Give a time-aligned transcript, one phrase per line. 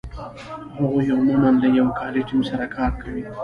[0.79, 3.23] هغوی عمومآ له یو کاري ټیم سره کار کوي.